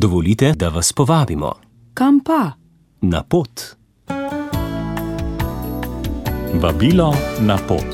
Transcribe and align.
Dovolite, 0.00 0.52
da 0.52 0.68
vas 0.68 0.92
povabimo 0.92 1.52
Kam 1.94 2.20
pa? 2.20 2.52
na 3.00 3.22
pot. 3.22 3.50
Vabilo 6.54 7.14
na 7.40 7.58
pot. 7.68 7.84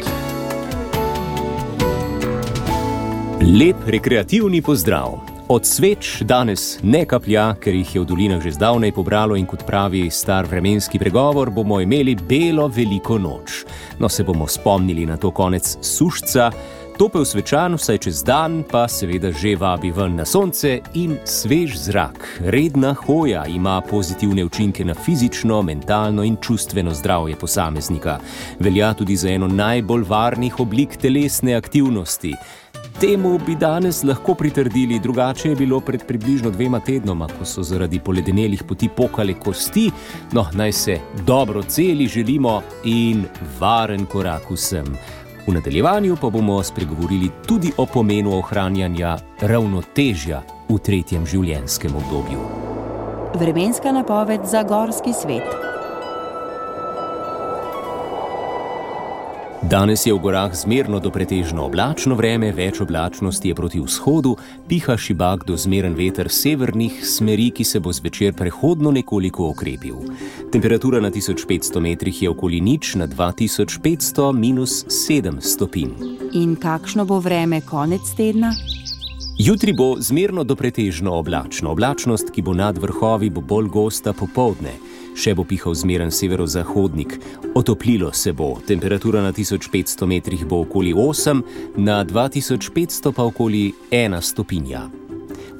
Lep 3.59 3.77
rekreativni 3.87 4.62
pozdrav. 4.62 5.21
Od 5.48 5.67
sveč 5.67 6.22
danes 6.22 6.79
ne 6.82 7.07
kaplja, 7.07 7.54
ker 7.61 7.75
jih 7.75 7.95
je 7.95 8.00
v 8.00 8.05
dolinah 8.05 8.43
že 8.43 8.52
zdavnaj 8.52 8.93
pobralo 8.93 9.36
in 9.36 9.46
kot 9.46 9.64
pravi 9.66 10.11
star 10.11 10.45
vremenski 10.45 10.98
pregovor, 10.98 11.50
bomo 11.50 11.80
imeli 11.80 12.14
belo 12.16 12.68
veliko 12.68 13.18
noč. 13.18 13.64
No, 13.98 14.09
se 14.09 14.25
bomo 14.25 14.46
spomnili 14.48 15.07
na 15.07 15.16
to 15.16 15.30
konec 15.30 15.77
sušca, 15.80 16.50
topel 16.98 17.24
svečan 17.24 17.74
vsaj 17.74 17.98
čez 17.98 18.22
dan, 18.22 18.62
pa 18.70 18.88
seveda 18.88 19.32
že 19.32 19.56
vabi 19.56 19.90
ven 19.90 20.16
na 20.16 20.24
sonce 20.24 20.80
in 20.94 21.16
svež 21.25 21.76
zrak. 21.79 22.40
Redna 22.40 22.94
hoja 22.94 23.46
ima 23.46 23.80
pozitivne 23.80 24.44
učinke 24.44 24.85
na 24.85 24.94
fizično, 24.94 25.62
mentalno 25.62 26.22
in 26.22 26.36
čustveno 26.36 26.94
zdravje 26.94 27.36
posameznika. 27.36 28.18
Velja 28.58 28.94
tudi 28.94 29.16
za 29.16 29.29
eno 29.29 29.49
najbolj 29.49 30.04
varnih 30.08 30.61
oblik 30.61 30.96
telesne 30.96 31.54
aktivnosti. 31.54 32.34
Temu 33.00 33.38
bi 33.47 33.56
danes 33.56 34.05
lahko 34.05 34.34
pritrdili, 34.34 34.98
drugače 34.98 35.48
je 35.48 35.56
bilo 35.56 35.80
pred 35.80 36.06
približno 36.06 36.50
dvema 36.50 36.80
tednoma, 36.80 37.27
ko 37.38 37.44
so 37.44 37.62
zaradi 37.62 37.98
poledenelih 37.98 38.62
poti 38.62 38.88
pokale 38.88 39.34
kosti. 39.34 39.91
No, 40.33 40.47
naj 40.52 40.72
se 40.72 40.98
dobro 41.27 41.62
celi 41.62 42.06
želimo 42.06 42.62
in 42.84 43.24
varen 43.61 44.06
korak 44.06 44.50
vsem. 44.50 44.97
V 45.47 45.53
nadaljevanju 45.53 46.16
pa 46.20 46.30
bomo 46.30 46.62
spregovorili 46.62 47.30
tudi 47.47 47.72
o 47.77 47.86
pomenu 47.86 48.39
ohranjanja 48.39 49.19
ravnotežja 49.41 50.42
v 50.69 50.78
tretjem 50.78 51.27
življenjskem 51.27 51.97
obdobju. 51.97 52.41
Vremenska 53.34 53.92
napoved 53.92 54.46
za 54.48 54.62
gorski 54.62 55.12
svet. 55.12 55.73
Danes 59.64 60.06
je 60.06 60.12
v 60.12 60.18
gorah 60.20 60.52
zmerno 60.52 60.98
do 61.00 61.08
pretežno 61.08 61.64
oblačno 61.64 62.18
vreme, 62.20 62.50
več 62.52 62.82
oblačnosti 62.84 63.48
je 63.48 63.54
proti 63.56 63.80
vzhodu, 63.80 64.34
piha 64.68 64.92
šibak 65.00 65.46
do 65.48 65.56
zmeren 65.56 65.96
veter 65.96 66.28
severnih 66.28 66.98
smeri, 67.00 67.48
ki 67.48 67.64
se 67.64 67.80
bo 67.80 67.88
zvečer 67.88 68.36
prehodno 68.36 68.92
nekoliko 68.92 69.48
okrepil. 69.54 70.04
Temperatura 70.52 71.00
na 71.00 71.08
1500 71.08 71.80
metrih 71.80 72.22
je 72.22 72.28
okoli 72.28 72.60
nič, 72.60 72.92
na 73.00 73.08
2500 73.08 74.36
minus 74.36 74.84
7 74.84 75.40
stopinj. 75.40 75.96
In 76.36 76.56
kakšno 76.60 77.08
bo 77.08 77.22
vreme 77.24 77.64
konec 77.64 78.12
tedna? 78.20 78.52
Jutri 79.38 79.72
bo 79.72 79.96
zmerno 79.98 80.44
do 80.44 80.60
pretežno 80.60 81.16
oblačno. 81.16 81.72
Oblačnost, 81.72 82.28
ki 82.30 82.42
bo 82.44 82.52
nad 82.52 82.76
vrhovi, 82.78 83.32
bo 83.32 83.40
bolj 83.40 83.72
gosta 83.72 84.12
popovdne. 84.12 84.76
Še 85.14 85.34
bo 85.38 85.44
pihal 85.46 85.74
zmeren 85.78 86.10
severozahodnik. 86.10 87.18
Otoplilo 87.54 88.12
se 88.12 88.32
bo, 88.32 88.58
temperatura 88.66 89.22
na 89.22 89.32
1500 89.32 90.06
metrih 90.10 90.44
bo 90.46 90.60
okoli 90.66 90.94
8, 90.94 91.42
na 91.76 92.02
2500 92.04 93.14
pa 93.14 93.22
okoli 93.22 93.72
1 93.90 94.20
stopinja. 94.20 94.88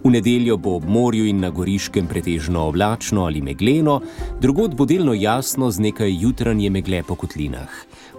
V 0.05 0.10
nedeljo 0.10 0.56
bo 0.56 0.74
ob 0.77 0.84
morju 0.84 1.24
in 1.24 1.38
na 1.41 1.48
goriškem 1.50 2.06
pretežno 2.06 2.66
oblačno 2.69 3.22
ali 3.24 3.41
megleno, 3.41 4.00
drugod 4.41 4.74
bo 4.77 4.84
delno 4.84 5.14
jasno 5.14 5.70
z 5.70 5.80
nekaj 5.80 6.12
jutranje 6.20 6.70
megle 6.70 7.02
po 7.02 7.14
kotlinah. 7.14 7.70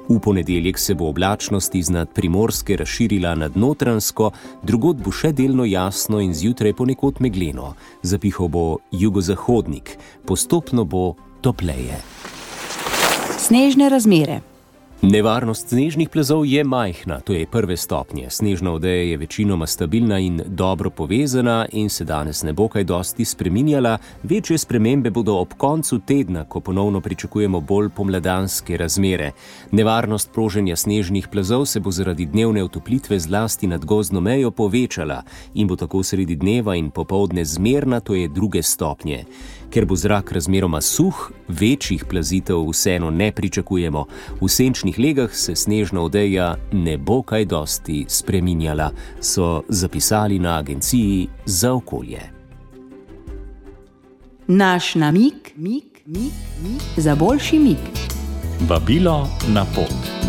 V 0.09 0.17
ponedeljek 0.19 0.79
se 0.79 0.95
bo 0.95 1.11
oblačnost 1.13 1.75
iznad 1.75 2.09
primorske 2.09 2.77
razširila 2.77 3.35
nad 3.35 3.57
notransko, 3.57 4.31
drugod 4.63 4.97
bo 4.97 5.13
še 5.13 5.31
delno 5.31 5.65
jasno 5.65 6.19
in 6.25 6.33
zjutraj 6.33 6.73
ponekod 6.73 7.21
megleno. 7.21 7.75
Zapihal 8.01 8.49
bo 8.49 8.65
jugozahodnik, 8.91 9.97
postopno 10.25 10.85
bo 10.85 11.13
topleje. 11.41 12.01
Snežne 13.37 13.89
razmere. 13.93 14.41
Nevarnost 15.01 15.69
snežnih 15.69 16.09
plazov 16.09 16.45
je 16.47 16.63
majhna, 16.63 17.19
to 17.19 17.33
je 17.33 17.45
prve 17.45 17.75
stopnje. 17.77 18.29
Snežna 18.29 18.71
odeja 18.71 19.03
je 19.03 19.17
večinoma 19.17 19.67
stabilna 19.67 20.19
in 20.19 20.41
dobro 20.47 20.89
povezana 20.89 21.65
in 21.71 21.89
se 21.89 22.05
danes 22.05 22.43
ne 22.43 22.53
bo 22.53 22.67
kaj 22.67 22.83
dosti 22.83 23.25
spreminjala. 23.25 23.97
Večje 24.23 24.57
spremembe 24.57 25.09
bodo 25.09 25.35
ob 25.35 25.53
koncu 25.57 25.99
tedna, 25.99 26.45
ko 26.45 26.59
ponovno 26.59 27.01
pričakujemo 27.01 27.59
bolj 27.59 27.89
pomladanske 27.89 28.77
razmere. 28.77 29.31
Nevarnost 29.71 30.31
proženja 30.33 30.75
snežnih 30.75 31.27
plazov 31.27 31.65
se 31.65 31.79
bo 31.79 31.91
zaradi 31.91 32.25
dnevne 32.25 32.63
otoplitve 32.63 33.19
zlasti 33.19 33.67
nad 33.67 33.85
gozdno 33.85 34.21
mejo 34.21 34.51
povečala 34.51 35.23
in 35.53 35.67
bo 35.67 35.75
tako 35.75 36.03
sredi 36.03 36.35
dneva 36.35 36.75
in 36.75 36.89
popovdne 36.89 37.45
zmerna, 37.45 37.99
to 37.99 38.15
je 38.15 38.27
druge 38.27 38.63
stopnje. 38.63 39.25
Ker 39.69 39.85
bo 39.85 39.95
zrak 39.95 40.31
razmeroma 40.31 40.81
suh, 40.81 41.31
večjih 41.47 42.05
plazitev 42.09 42.69
vseeno 42.69 43.09
ne 43.09 43.31
pričakujemo. 43.31 44.05
V 44.41 44.47
senčnih 44.85 44.99
legah 44.99 45.33
se 45.33 45.55
snežna 45.55 46.01
odeja 46.01 46.57
ne 46.71 46.97
bo 46.97 47.21
kaj 47.21 47.45
dosti 47.45 48.05
spreminjala, 48.07 48.91
so 49.19 49.63
zapisali 49.69 50.39
na 50.39 50.59
Agenciji 50.59 51.27
za 51.45 51.73
okolje. 51.73 52.21
Naš 54.47 54.95
namik, 54.95 55.53
mik, 55.55 56.01
mik, 56.05 56.33
mik 56.61 56.81
za 56.97 57.15
boljši 57.15 57.59
mik. 57.59 57.77
Vabilo 58.69 59.27
na 59.47 59.65
pot. 59.75 60.24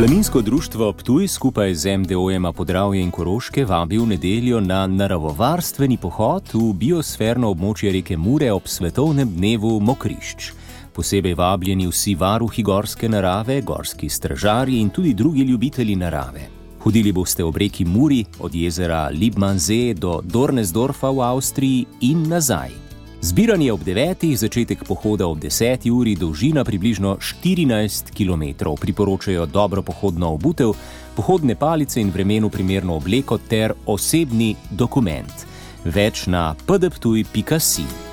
Planinsko 0.00 0.42
društvo 0.42 0.92
Ptuj 0.92 1.28
skupaj 1.28 1.74
z 1.74 1.98
MDO-jema 1.98 2.52
Podravje 2.52 3.02
in 3.02 3.10
Koroške 3.10 3.64
vabi 3.64 3.98
v 3.98 4.06
nedeljo 4.06 4.60
na 4.60 4.86
naravovarstveni 4.86 5.98
pohod 6.00 6.54
v 6.54 6.72
biosferno 6.72 7.50
območje 7.52 7.92
reke 7.92 8.16
Mure 8.16 8.48
ob 8.52 8.64
svetovnem 8.64 9.28
dnevu 9.36 9.74
mokrišč. 9.80 10.48
Posebej 10.96 11.36
vabljeni 11.36 11.90
vsi 11.92 12.14
varuhi 12.14 12.62
gorske 12.62 13.12
narave, 13.12 13.60
gorski 13.60 14.08
stražarji 14.08 14.80
in 14.80 14.88
tudi 14.88 15.12
drugi 15.14 15.44
ljubitelji 15.44 15.96
narave. 15.96 16.48
Hodili 16.80 17.12
boste 17.12 17.44
ob 17.44 17.56
reki 17.56 17.84
Muri 17.84 18.24
od 18.40 18.54
jezera 18.54 19.10
Libmanze 19.12 19.94
do 19.94 20.22
Dornesdorfa 20.24 21.10
v 21.10 21.28
Avstriji 21.28 21.86
in 22.00 22.24
nazaj. 22.28 22.79
Zbiranje 23.22 23.72
ob 23.72 23.80
9, 23.84 24.36
začetek 24.36 24.84
pohoda 24.88 25.26
ob 25.28 25.38
10 25.38 25.90
uri, 25.92 26.16
dolžina 26.16 26.64
približno 26.64 27.18
14 27.20 28.16
km. 28.16 28.72
Priporočajo 28.80 29.46
dobro 29.46 29.82
pohodno 29.82 30.32
obutev, 30.32 30.72
pohodne 31.16 31.54
palice 31.54 32.00
in 32.00 32.10
vremenu 32.10 32.48
primerno 32.48 32.96
obleko 32.96 33.38
ter 33.38 33.74
osebni 33.86 34.56
dokument. 34.70 35.44
Več 35.84 36.26
na 36.26 36.54
pdptuj.si. 36.66 38.09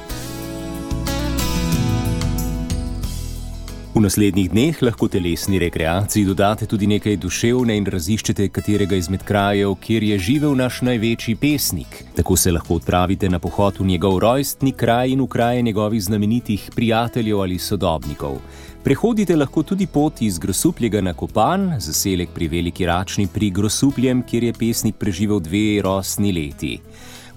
V 3.98 4.02
naslednjih 4.06 4.52
dneh 4.54 4.82
lahko 4.86 5.08
telesni 5.10 5.58
rekreaciji 5.58 6.28
dodate 6.28 6.68
tudi 6.70 6.86
nekaj 6.86 7.16
duševne 7.18 7.74
in 7.80 7.88
raziščete 7.90 8.46
katerega 8.54 8.94
izmed 8.94 9.24
krajev, 9.26 9.74
kjer 9.82 10.04
je 10.06 10.20
živel 10.28 10.54
naš 10.60 10.84
največji 10.86 11.34
pesnik. 11.42 12.04
Tako 12.14 12.38
se 12.38 12.54
lahko 12.54 12.78
odpravite 12.78 13.26
na 13.30 13.40
pohod 13.42 13.80
v 13.80 13.88
njegov 13.90 14.20
rojstni 14.22 14.76
kraj 14.78 15.16
in 15.16 15.26
v 15.26 15.28
kraje 15.34 15.66
njegovih 15.66 16.04
znamenitih 16.04 16.70
prijateljev 16.76 17.42
ali 17.42 17.58
sodobnikov. 17.58 18.38
Prehodite 18.84 19.36
lahko 19.36 19.64
tudi 19.64 19.88
pot 19.88 20.22
iz 20.22 20.38
Grosupljega 20.38 21.02
na 21.02 21.14
Kopan, 21.18 21.72
zaselek 21.80 22.30
pri 22.36 22.48
Veliki 22.48 22.86
Račni 22.86 23.26
pri 23.34 23.50
Grosupljem, 23.50 24.22
kjer 24.22 24.44
je 24.44 24.54
pesnik 24.54 24.96
preživel 24.96 25.40
dve 25.40 25.82
rosni 25.82 26.32
leti. 26.32 26.78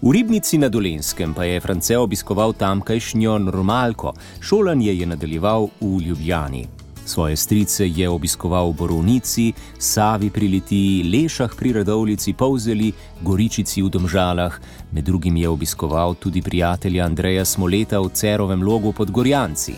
V 0.01 0.13
Ribnici 0.13 0.57
na 0.57 0.73
Dolenskem 0.73 1.35
pa 1.37 1.45
je 1.45 1.61
France 1.61 1.93
obiskoval 1.93 2.57
tamkajšnjo 2.57 3.39
normalko, 3.39 4.15
šolanje 4.41 4.95
je 4.97 5.07
nadaljeval 5.07 5.69
v 5.81 6.01
Ljubljani. 6.01 6.69
Svoje 7.05 7.37
strice 7.37 7.89
je 7.89 8.09
obiskoval 8.09 8.71
v 8.71 8.77
Borovnici, 8.77 9.53
Savi 9.79 10.31
pri 10.31 10.49
Litiji, 10.49 11.05
Lešah 11.05 11.53
pri 11.53 11.73
Radovlici, 11.73 12.33
Povzeli, 12.33 12.93
Goričici 13.21 13.83
v 13.83 13.91
Domžalah, 13.93 14.57
med 14.93 15.05
drugim 15.05 15.37
je 15.37 15.49
obiskoval 15.49 16.15
tudi 16.15 16.41
prijatelja 16.43 17.05
Andreja 17.05 17.45
Smoleta 17.45 18.01
v 18.01 18.09
Cerovem 18.09 18.63
logu 18.63 18.93
pod 18.93 19.11
Gorjanci. 19.11 19.75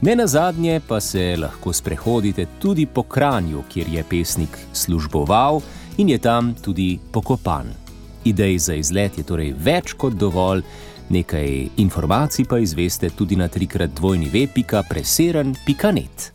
Ne 0.00 0.16
na 0.16 0.26
zadnje 0.26 0.80
pa 0.88 1.00
se 1.00 1.36
lahko 1.40 1.72
sprehodite 1.72 2.46
tudi 2.60 2.86
po 2.86 3.02
Kranju, 3.02 3.64
kjer 3.72 3.88
je 3.88 4.04
pesnik 4.04 4.58
služboval 4.72 5.60
in 5.96 6.08
je 6.08 6.18
tam 6.18 6.54
tudi 6.54 6.98
pokopan. 7.12 7.89
Idej 8.24 8.58
za 8.58 8.74
izlet 8.74 9.18
je 9.18 9.24
torej 9.24 9.54
več 9.56 9.92
kot 9.92 10.12
dovolj, 10.12 10.62
nekaj 11.08 11.68
informacij 11.76 12.44
pa 12.44 12.58
izveste 12.58 13.10
tudi 13.10 13.36
na 13.36 13.48
trikrat 13.48 13.90
dvojni 13.96 14.28
ve.preseren.net. 14.32 16.32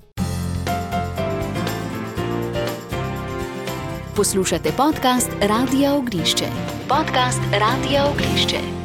Poslušate 4.16 4.72
podcast 4.78 5.30
Radia 5.42 5.94
Ognišče. 5.94 6.46
Podcast 6.88 7.42
Radia 7.52 8.06
Ognišče. 8.08 8.85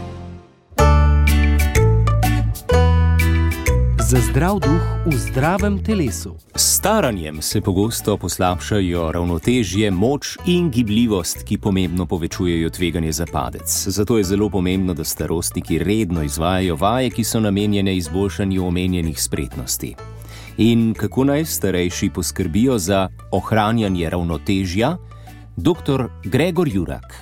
Za 4.10 4.18
zdrav 4.18 4.58
duh 4.58 4.82
v 5.06 5.14
zdravem 5.14 5.78
telesu. 5.84 6.34
S 6.54 6.76
staranjem 6.76 7.42
se 7.42 7.60
pogosto 7.60 8.16
poslabšajo 8.16 9.12
ravnotežje, 9.12 9.90
moč 9.90 10.34
in 10.50 10.66
gibljivost, 10.70 11.44
ki 11.46 11.58
pomembno 11.58 12.06
povečujejo 12.06 12.70
tveganje 12.70 13.12
za 13.12 13.26
padec. 13.32 13.70
Zato 13.86 14.18
je 14.18 14.24
zelo 14.24 14.50
pomembno, 14.50 14.94
da 14.94 15.04
starostniki 15.04 15.78
redno 15.78 16.22
izvajajo 16.26 16.76
vaje, 16.76 17.10
ki 17.10 17.24
so 17.24 17.40
namenjene 17.40 17.96
izboljšanju 17.96 18.66
omenjenih 18.66 19.22
spretnosti. 19.22 19.94
In 20.58 20.94
kako 20.94 21.24
naj 21.24 21.44
starejši 21.44 22.10
poskrbijo 22.10 22.78
za 22.78 23.08
ohranjanje 23.30 24.10
ravnotežja? 24.10 24.96
Dr. 25.56 26.08
Gregor 26.24 26.68
Jurak. 26.68 27.14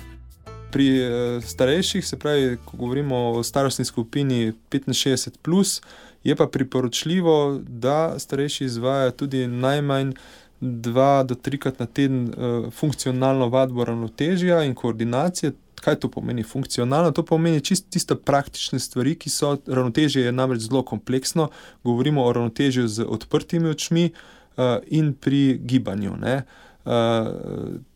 Pri 0.71 0.89
eh, 0.97 1.41
starejših, 1.41 2.07
se 2.07 2.17
pravi, 2.17 2.57
ko 2.65 2.77
govorimo 2.77 3.29
o 3.29 3.43
starostni 3.43 3.85
skupini 3.85 4.53
65, 4.69 5.37
plus, 5.41 5.81
je 6.23 6.35
pa 6.35 6.47
priporočljivo, 6.47 7.61
da 7.67 8.19
starejši 8.19 8.65
izvajajo 8.65 9.11
tudi 9.11 9.47
najmanj 9.47 10.13
dva 10.61 11.23
do 11.23 11.35
trikrat 11.35 11.79
na 11.79 11.85
teden 11.85 12.27
uh, 12.27 12.73
funkcionalno 12.73 13.47
vadbo 13.49 13.85
ravnotežja 13.85 14.63
in 14.63 14.75
koordinacije. 14.75 15.51
Kaj 15.79 15.95
to 15.95 16.09
pomeni 16.11 16.43
funkcionalno? 16.43 17.11
To 17.11 17.23
pomeni 17.23 17.61
čisto 17.61 17.87
tiste 17.91 18.15
praktične 18.15 18.79
stvari, 18.79 19.15
ki 19.15 19.29
so 19.29 19.57
ravnotežje, 19.67 20.25
je 20.25 20.31
namreč 20.31 20.67
zelo 20.67 20.83
kompleksno. 20.83 21.49
Govorimo 21.83 22.25
o 22.25 22.33
ravnotežju 22.33 22.87
z 22.87 23.05
odprtimi 23.07 23.69
očmi 23.69 24.09
uh, 24.09 24.63
in 24.87 25.13
pri 25.13 25.59
gibanju. 25.63 26.17
Uh, 26.19 26.91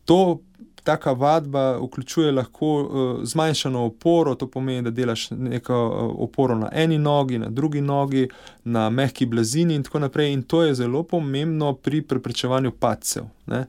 to 0.04 0.40
taka 0.84 1.12
vadba 1.12 1.78
vključuje 1.78 2.32
lahko 2.32 2.82
uh, 2.82 3.24
zmanjšano 3.24 3.84
oporo, 3.84 4.34
to 4.34 4.46
pomeni, 4.46 4.82
da 4.82 4.90
delaš 4.90 5.30
neko 5.30 5.86
uh, 5.86 6.14
oporo 6.24 6.54
na 6.54 6.68
eni 6.72 6.98
nogi, 6.98 7.38
na 7.38 7.48
drugi 7.48 7.80
nogi, 7.80 8.28
na 8.64 8.90
mehki 8.90 9.26
blazini 9.26 9.74
in 9.74 9.82
tako 9.82 9.98
naprej. 9.98 10.32
In 10.32 10.42
to 10.42 10.62
je 10.62 10.74
zelo 10.74 11.02
pomembno 11.02 11.72
pri 11.72 12.02
preprečevanju 12.02 12.70
padcev. 12.70 13.24
Uh, 13.46 13.60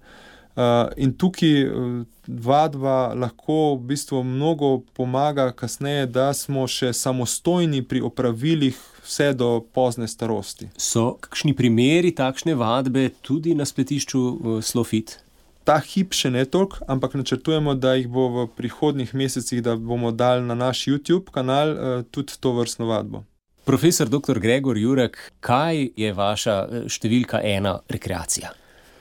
in 0.97 1.13
tukaj 1.17 1.63
uh, 1.63 2.03
vadba 2.27 3.13
lahko 3.13 3.75
v 3.75 3.87
bistvu 3.87 4.23
mnogo 4.23 4.79
pomaga 4.93 5.51
kasneje, 5.51 6.05
da 6.05 6.33
smo 6.33 6.67
še 6.67 6.93
samostojni 6.93 7.83
pri 7.83 8.01
opravilih. 8.01 8.81
Vse 9.05 9.35
do 9.37 9.59
pozne 9.73 10.07
starosti. 10.09 10.65
So 10.81 11.11
kakšni 11.21 11.53
primeri 11.53 12.09
takšne 12.17 12.55
vadbe 12.57 13.11
tudi 13.21 13.53
na 13.53 13.61
spletišču 13.61 14.21
Slofit? 14.65 15.19
Ta 15.65 15.79
hip 15.81 16.13
še 16.13 16.29
ne 16.31 16.45
toliko, 16.45 16.83
ampak 16.87 17.15
načrtujemo, 17.17 17.73
da 17.75 17.95
jih 17.97 18.07
bo 18.11 18.27
v 18.33 18.47
prihodnih 18.57 19.15
mesecih, 19.17 19.63
da 19.65 19.75
bomo 19.75 20.11
dali 20.13 20.45
na 20.45 20.55
naš 20.55 20.85
YouTube 20.85 21.33
kanal 21.33 21.73
uh, 21.73 21.95
tudi 22.11 22.37
to 22.39 22.53
vrstno 22.53 22.85
vadbo. 22.89 23.25
Profesor 23.65 24.09
dr. 24.09 24.37
Gregor 24.39 24.77
Jurek, 24.77 25.17
kaj 25.41 25.87
je 25.97 26.11
vaša 26.13 26.55
eh, 26.61 26.85
številka 26.85 27.41
ena 27.41 27.79
rekreacija? 27.89 28.51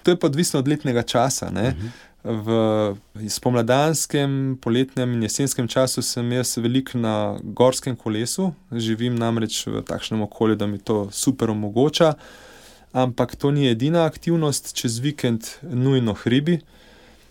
To 0.05 0.15
je 0.15 0.21
pa 0.21 0.31
odvisno 0.31 0.63
od 0.65 0.69
letnega 0.69 1.03
časa. 1.05 1.51
Uh 1.53 1.53
mhm. 1.53 1.87
-huh. 1.87 2.11
V 2.25 3.29
spomladanskem, 3.29 4.57
poletnem 4.61 5.13
in 5.13 5.23
jesenskem 5.23 5.69
času 5.69 6.03
sem 6.03 6.33
jaz 6.33 6.57
veliko 6.57 6.99
na 6.99 7.37
gorskem 7.43 7.97
kolesu, 7.97 8.55
živim 8.73 9.15
namreč 9.15 9.67
v 9.67 9.83
takšnem 9.85 10.23
okolju, 10.23 10.57
da 10.57 10.67
mi 10.67 10.79
to 10.79 11.09
super 11.13 11.51
omogoča. 11.51 12.09
Uh, 12.09 12.54
ampak 12.95 13.35
to 13.37 13.51
ni 13.51 13.67
edina 13.69 14.05
aktivnost, 14.07 14.71
čez 14.79 15.01
vikend 15.03 15.49
nujno 15.63 16.15
hribi, 16.15 16.61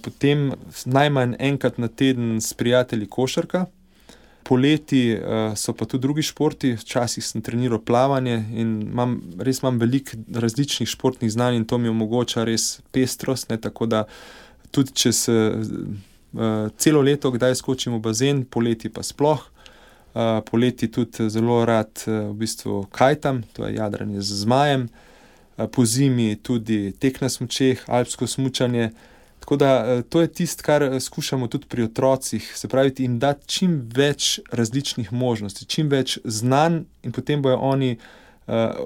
potem 0.04 0.52
najmanj 0.86 1.38
enkrat 1.40 1.80
na 1.80 1.88
teden 1.88 2.42
s 2.44 2.54
prijatelji 2.54 3.08
košarka. 3.08 3.66
Poleti 4.44 5.16
uh, 5.16 5.56
so 5.56 5.72
pa 5.72 5.86
tudi 5.88 6.02
drugi 6.04 6.26
športi, 6.28 6.74
včasih 6.76 7.24
sem 7.24 7.42
treniral 7.42 7.80
plavanje 7.80 8.42
in 8.52 8.74
imam, 8.90 9.16
res 9.40 9.62
imam 9.64 9.80
veliko 9.80 10.20
različnih 10.36 10.90
športnih 10.90 11.32
znanj 11.32 11.62
in 11.62 11.66
to 11.66 11.80
mi 11.80 11.88
omogoča 11.88 12.44
res 12.44 12.82
pestrost. 12.92 13.48
Ne, 13.50 13.58
tako 13.58 13.88
da 13.88 14.04
tudi 14.76 14.92
če 15.00 15.14
se 15.16 15.38
uh, 15.56 16.68
celo 16.76 17.06
leto 17.08 17.32
kdaj 17.32 17.56
skočim 17.56 17.96
v 17.96 18.02
bazen, 18.04 18.44
poleti 18.44 18.92
pa 18.92 19.04
sploh. 19.04 19.48
Uh, 20.14 20.44
poleti 20.44 20.92
tudi 20.92 21.30
zelo 21.32 21.64
rad 21.66 22.04
v 22.06 22.36
bistvu 22.38 22.84
kajtam, 22.92 23.46
to 23.56 23.64
je 23.66 23.80
jadranje 23.80 24.22
z 24.22 24.44
zmajem. 24.44 24.90
Eh, 25.58 25.68
po 25.68 25.86
zimi 25.86 26.36
tudi 26.36 26.94
tek 27.00 27.22
na 27.22 27.30
smočeh, 27.30 27.84
alpsko 27.88 28.28
smučanje. 28.28 28.90
Tako 29.40 29.56
da 29.56 29.86
eh, 29.88 30.02
to 30.10 30.22
je 30.22 30.28
tisto, 30.28 30.64
kar 30.66 30.84
eh, 30.84 31.00
skušamo 31.00 31.48
tudi 31.48 31.66
pri 31.70 31.84
otrocih, 31.84 32.52
se 32.58 32.68
pravi, 32.68 32.94
jim 32.98 33.20
dati 33.20 33.48
čim 33.48 33.90
več 33.96 34.40
različnih 34.52 35.14
možnosti, 35.14 35.66
čim 35.66 35.90
več 35.90 36.18
znanj, 36.24 36.84
in 37.04 37.12
potem 37.12 37.42
bojo 37.42 37.58
oni 37.58 37.98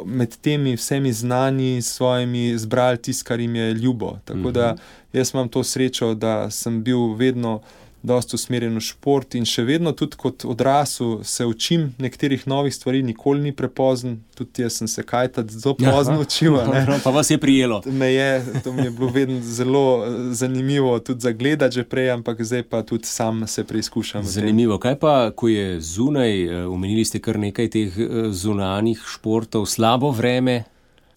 med 0.06 0.36
temi 0.46 0.76
vsemi 0.78 1.10
znani, 1.14 1.82
svojimi, 1.82 2.58
zbrali 2.62 3.00
tisto, 3.02 3.26
kar 3.26 3.40
jim 3.40 3.56
je 3.56 3.74
ljubo. 3.74 4.20
Tako 4.26 4.52
da 4.52 4.68
mhm. 4.74 4.82
jaz 5.18 5.32
imam 5.34 5.50
to 5.50 5.64
srečo, 5.64 6.12
da 6.14 6.52
sem 6.52 6.84
bil 6.84 7.16
vedno 7.18 7.62
dosta 8.02 8.36
usmerjen 8.36 8.76
v 8.78 8.84
šport 8.84 9.36
in 9.36 9.46
še 9.48 9.64
vedno, 9.68 9.92
tudi 9.98 10.18
kot 10.20 10.46
odrasel, 10.46 11.24
se 11.24 11.46
učim 11.46 11.90
nekaterih 12.02 12.46
novih 12.48 12.76
stvari, 12.76 13.02
nikoli 13.04 13.42
ni 13.42 13.54
prepozen. 13.56 14.20
Tudi 14.38 14.62
jaz 14.62 14.78
sem 14.80 14.88
se 14.88 15.04
kaj 15.04 15.32
tako 15.36 15.58
zelo 15.58 15.76
pozno 15.82 16.20
učil. 16.22 16.60
Pa 17.06 17.12
vas 17.12 17.32
je 17.32 17.38
prijelo. 17.42 17.82
Me 17.86 18.12
je, 18.14 18.62
to 18.64 18.74
mi 18.74 18.86
je 18.86 18.92
bilo 18.92 19.10
vedno 19.10 19.42
zelo 19.42 20.06
eh, 20.06 20.34
zanimivo, 20.34 21.00
tudi 21.00 21.22
za 21.22 21.32
gledati 21.32 21.76
že 21.76 21.84
prej, 21.84 22.12
ampak 22.12 22.42
zdaj 22.42 22.64
pa 22.64 22.82
tudi 22.82 23.06
sam 23.06 23.48
se 23.48 23.64
preizkušam. 23.64 24.24
Zanimivo. 24.24 24.78
Kaj 24.78 24.96
pa, 25.00 25.32
ko 25.36 25.48
je 25.48 25.82
zunaj, 25.82 26.44
eh, 26.44 26.66
omenili 26.66 27.06
ste 27.06 27.20
kar 27.20 27.40
nekaj 27.40 27.70
teh 27.70 27.98
eh, 27.98 28.32
zunanjih 28.32 29.02
športov, 29.08 29.66
slabo 29.66 30.12
vreme? 30.12 30.64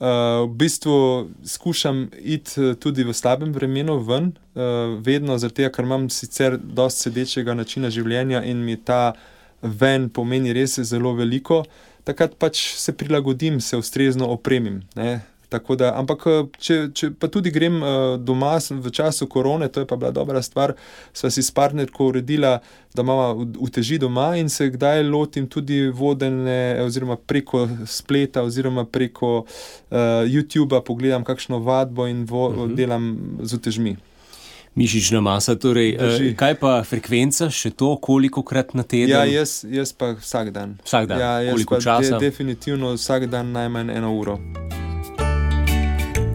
Uh, 0.00 0.06
v 0.48 0.54
bistvu 0.56 1.28
skušam 1.44 2.06
iti 2.16 2.56
eh, 2.56 2.74
tudi 2.74 3.04
v 3.04 3.12
slabem 3.12 3.52
vremenu 3.52 3.98
ven, 4.00 4.30
uh, 4.56 4.96
vedno 4.96 5.36
zato, 5.38 5.66
ker 5.68 5.84
imam 5.84 6.06
sicer 6.08 6.56
dosti 6.56 7.10
sedečega 7.10 7.52
načina 7.54 7.90
življenja 7.92 8.40
in 8.48 8.64
mi 8.64 8.78
ta 8.80 9.12
ven 9.60 10.08
pomeni 10.08 10.54
res 10.56 10.78
zelo 10.88 11.12
veliko. 11.18 11.66
Takrat 12.08 12.38
pač 12.40 12.62
se 12.80 12.96
prilagodim, 12.96 13.60
se 13.60 13.76
ustrezno 13.76 14.30
opremim. 14.32 14.80
Ne? 14.96 15.20
Da, 15.50 15.90
ampak, 15.98 16.26
eh, 16.26 16.44
če, 16.58 16.76
če 16.94 17.10
pa 17.18 17.26
tudi 17.26 17.50
grem 17.50 17.80
uh, 17.82 18.14
doma 18.22 18.52
v 18.58 18.90
času 18.94 19.26
korone, 19.26 19.66
to 19.68 19.82
je 19.82 19.86
pa 19.86 19.96
bila 19.98 20.12
dobra 20.14 20.42
stvar, 20.42 20.76
sva 21.12 21.30
si 21.30 21.42
s 21.42 21.50
partnerko 21.50 22.06
uredila, 22.12 22.60
da 22.94 23.02
imamo 23.02 23.46
uteži 23.58 23.98
doma 23.98 24.36
in 24.38 24.48
se 24.48 24.68
kdaj 24.70 25.02
lotim 25.10 25.48
tudi 25.50 25.88
vodene, 25.88 26.78
oziroma 26.84 27.16
preko 27.16 27.66
spleta, 27.86 28.44
oziroma 28.46 28.84
preko 28.84 29.42
uh, 29.42 30.22
YouTuba, 30.30 30.84
pogledam 30.86 31.26
kakšno 31.26 31.58
vadbo 31.58 32.06
in 32.06 32.24
vo, 32.24 32.48
uh 32.48 32.54
mhm. 32.54 32.70
-huh. 32.70 32.76
delam 32.76 33.38
z 33.42 33.54
utežmi. 33.54 33.96
Mišična 34.74 35.20
masa, 35.20 35.56
torej, 35.58 35.96
Drži. 35.98 36.34
kaj 36.36 36.54
pa 36.54 36.76
frekvenca, 36.86 37.50
še 37.50 37.72
to, 37.74 37.96
koliko 37.98 38.44
krat 38.46 38.74
na 38.74 38.84
teden? 38.86 39.10
Ja, 39.10 39.24
jaz, 39.26 39.64
jaz 39.66 39.90
pa 39.92 40.12
vsak 40.14 40.52
dan. 40.54 40.78
Vsak 40.86 41.10
dan, 41.10 41.18
ja, 41.18 41.50
koliko 41.50 41.80
časa? 41.82 42.18
De, 42.18 42.30
definitivno 42.30 42.94
vsak 42.94 43.26
dan 43.26 43.50
najmanj 43.52 43.90
eno 43.98 44.14
uro. 44.14 44.38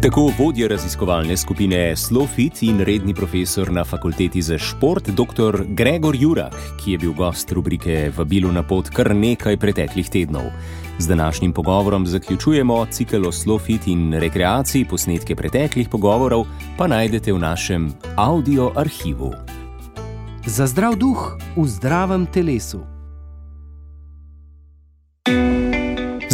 Tako 0.02 0.32
vodja 0.38 0.68
raziskovalne 0.68 1.38
skupine 1.38 1.96
Slofit 1.96 2.64
in 2.64 2.80
redni 2.80 3.14
profesor 3.14 3.72
na 3.72 3.84
fakulteti 3.84 4.42
za 4.42 4.58
šport, 4.58 5.10
dr. 5.10 5.64
Gregor 5.68 6.16
Jurak, 6.20 6.56
ki 6.84 6.92
je 6.92 6.98
bil 6.98 7.14
gost 7.14 7.52
rubrike 7.52 8.12
Vabilo 8.18 8.52
na 8.52 8.64
pot 8.64 8.90
kar 8.90 9.16
nekaj 9.16 9.58
preteklih 9.58 10.10
tednov. 10.10 10.52
Z 11.00 11.08
današnjim 11.08 11.54
pogovorom 11.54 12.08
zaključujemo 12.08 12.86
cikl 12.92 13.28
o 13.28 13.32
Slofit 13.32 13.88
in 13.88 14.14
rekreaciji, 14.14 14.86
posnetke 14.86 15.36
preteklih 15.36 15.90
pogovorov 15.90 16.46
pa 16.78 16.88
najdete 16.88 17.34
v 17.34 17.40
našem 17.40 17.94
audio 18.16 18.72
arhivu. 18.76 19.34
Za 20.46 20.68
zdrav 20.68 20.96
duh 20.96 21.38
v 21.56 21.68
zdravem 21.68 22.26
telesu. 22.26 22.95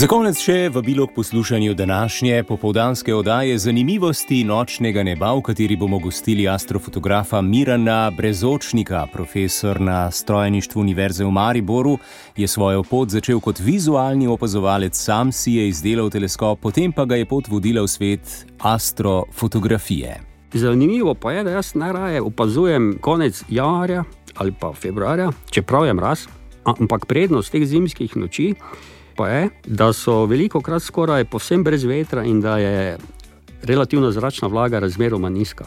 Za 0.01 0.07
konec 0.09 0.39
še 0.41 0.71
vabilo 0.73 1.05
k 1.05 1.13
poslušanju 1.13 1.75
današnje 1.77 2.39
popoldanske 2.49 3.13
oddaje 3.13 3.57
Zanimivosti 3.61 4.39
nočnega 4.43 5.03
neba, 5.05 5.29
v 5.37 5.43
kateri 5.45 5.75
bomo 5.77 5.99
gostili 6.01 6.47
astrofotografa 6.49 7.41
Mirana 7.45 8.09
Brezočnika, 8.17 9.03
profesor 9.13 9.77
na 9.81 10.11
strojništvu 10.11 10.81
Univerze 10.81 11.21
v 11.25 11.29
Mariboru. 11.31 11.99
Je 12.33 12.47
svojo 12.47 12.81
pot 12.83 13.13
začel 13.13 13.39
kot 13.39 13.59
vizualni 13.61 14.25
opazovalec, 14.27 14.97
sam 14.97 15.29
si 15.31 15.59
je 15.59 15.67
izdelal 15.69 16.09
teleskop, 16.09 16.57
potem 16.59 16.89
pa 16.89 17.05
ga 17.05 17.21
je 17.21 17.29
pot 17.29 17.45
vodila 17.47 17.85
v 17.85 17.93
svet 17.93 18.45
astrofotografije. 18.57 20.17
Zanimivo 20.53 21.13
pa 21.13 21.37
je, 21.37 21.43
da 21.43 21.59
jaz 21.59 21.75
najraje 21.75 22.21
opazujem 22.21 22.95
konec 23.01 23.43
januarja 23.49 24.03
ali 24.35 24.51
pa 24.51 24.73
februarja, 24.73 25.29
čeprav 25.51 25.85
je 25.85 25.93
mraz, 25.93 26.25
ampak 26.65 27.05
prednost 27.05 27.53
teh 27.53 27.67
zimskih 27.69 28.17
noči 28.17 28.55
pa 29.15 29.29
je, 29.29 29.49
da 29.65 29.93
so 29.93 30.25
veliko 30.25 30.61
krat 30.61 30.83
skoraj 30.83 31.25
povsem 31.25 31.63
brez 31.63 31.83
vetra 31.83 32.23
in 32.23 32.41
da 32.41 32.57
je 32.57 32.97
relativna 33.63 34.11
zračna 34.11 34.47
vlaga 34.47 34.79
razmeroma 34.79 35.29
nizka. 35.29 35.65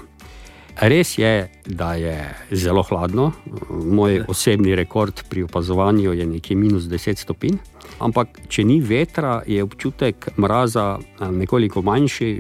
Res 0.74 1.18
je, 1.18 1.50
da 1.66 1.94
je 1.94 2.34
zelo 2.50 2.82
hladno. 2.82 3.32
Moj 3.70 4.24
osebni 4.28 4.74
rekord 4.74 5.22
pri 5.30 5.42
opazovanju 5.42 6.12
je 6.12 6.26
nekje 6.26 6.56
minus 6.56 6.82
10 6.90 7.18
stopinj. 7.22 7.60
Ampak, 8.02 8.40
če 8.50 8.64
ni 8.66 8.80
vetra, 8.82 9.36
je 9.46 9.62
občutek 9.62 10.32
mraza 10.38 10.98
nekoliko 11.30 11.82
manjši. 11.82 12.30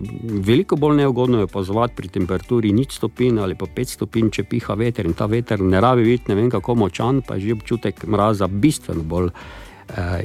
Veliko 0.42 0.76
bolj 0.76 0.96
neugodno 0.96 1.38
je 1.38 1.46
opazovati 1.46 1.94
pri 1.94 2.08
temperaturi 2.08 2.72
nič 2.72 2.96
stopinj 2.98 3.38
ali 3.38 3.54
pa 3.54 3.70
5 3.70 3.94
stopinj, 4.00 4.32
če 4.34 4.44
piha 4.50 4.74
veter. 4.74 5.06
In 5.06 5.14
ta 5.14 5.30
veter 5.30 5.62
ne 5.62 5.80
rabi 5.80 6.02
biti 6.02 6.32
ne 6.32 6.40
vem 6.40 6.50
kako 6.50 6.74
močan, 6.74 7.22
pa 7.22 7.38
je 7.38 7.46
že 7.46 7.60
občutek 7.60 8.02
mraza 8.06 8.50
bistveno 8.50 9.06
bolj 9.06 9.30
eh, 9.30 9.63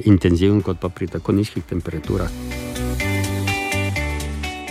intenziven 0.06 0.62
kot 0.62 0.80
pa 0.80 0.90
pri 0.90 1.08
tako 1.08 1.32
nizkih 1.32 1.64
temperaturah. 1.64 2.30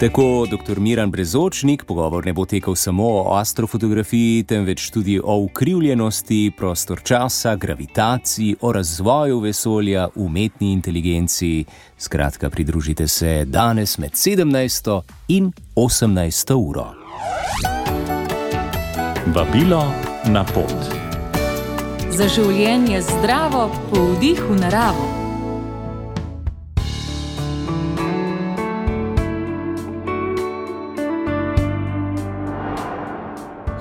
Tako 0.00 0.47
dr. 0.50 0.80
Miran 0.80 1.11
Brezočnik, 1.11 1.85
pogovor 1.85 2.26
ne 2.26 2.33
bo 2.33 2.45
tekel 2.47 2.75
samo 2.75 3.07
o 3.09 3.35
astrofotografiji, 3.35 4.42
temveč 4.42 4.90
tudi 4.90 5.21
o 5.25 5.37
ukrivljenosti 5.37 6.52
prostor-časa, 6.59 7.57
gravitaciji, 7.57 8.57
o 8.61 8.73
razvoju 8.73 9.40
vesolja, 9.40 10.09
umetni 10.14 10.73
inteligenci. 10.73 11.64
Skratka, 11.99 12.50
pridružite 12.50 13.09
se 13.09 13.45
danes 13.45 13.99
med 13.99 14.12
17. 14.12 15.02
in 15.28 15.52
18. 15.75 16.54
uro. 16.54 16.87
Vabilo 19.26 19.92
na 20.26 20.45
pot. 20.45 20.98
Za 22.18 22.26
življenje 22.26 22.98
zdravo, 23.06 23.68
po 23.92 24.00
vdihu 24.16 24.56
naravo. 24.58 25.04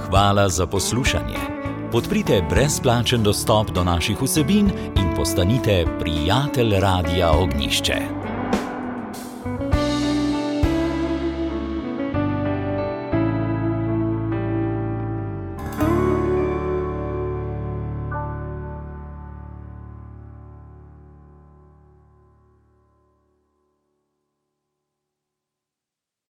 Hvala 0.06 0.46
za 0.54 0.68
poslušanje. 0.70 1.42
Podprite 1.92 2.44
brezplačen 2.50 3.26
dostop 3.26 3.74
do 3.74 3.82
naših 3.84 4.22
vsebin 4.22 4.70
in 4.94 5.10
postanite 5.18 5.86
prijatelj 5.98 6.78
Radia 6.80 7.34
Ognišče. 7.34 8.17